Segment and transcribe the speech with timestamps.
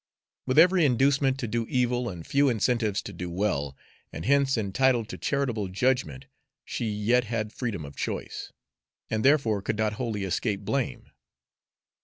[0.47, 3.77] With every inducement to do evil and few incentives to do well,
[4.11, 6.25] and hence entitled to charitable judgment,
[6.65, 8.51] she yet had freedom of choice,
[9.11, 11.11] and therefore could not wholly escape blame.